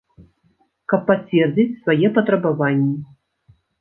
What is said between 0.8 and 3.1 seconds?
Каб пацвердзіць свае патрабаванні.